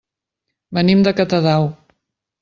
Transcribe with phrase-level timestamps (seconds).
[0.77, 1.67] Venim de Catadau.